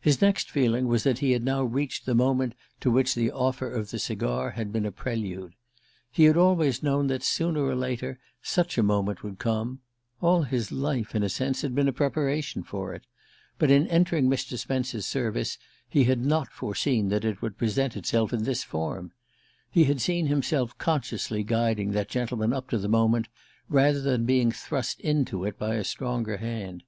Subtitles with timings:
[0.00, 3.70] His next feeling was that he had now reached the moment to which the offer
[3.70, 5.54] of the cigar had been a prelude.
[6.10, 9.78] He had always known that, sooner or later, such a moment would come;
[10.20, 13.04] all his life, in a sense, had been a preparation for it.
[13.58, 14.58] But in entering Mr.
[14.58, 15.56] Spence's service
[15.88, 19.12] he had not foreseen that it would present itself in this form.
[19.70, 23.28] He had seen himself consciously guiding that gentleman up to the moment,
[23.68, 26.82] rather than being thrust into it by a stronger hand.